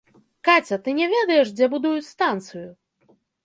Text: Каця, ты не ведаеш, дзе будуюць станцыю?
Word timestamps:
Каця, 0.47 0.79
ты 0.87 0.95
не 1.01 1.07
ведаеш, 1.13 1.47
дзе 1.61 1.69
будуюць 1.77 2.11
станцыю? 2.13 2.67